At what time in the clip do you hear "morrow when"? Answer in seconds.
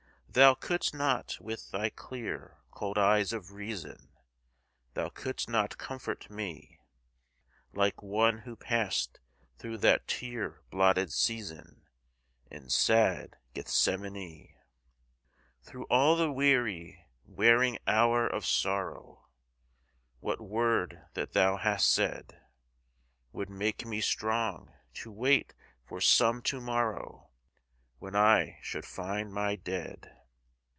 26.61-28.15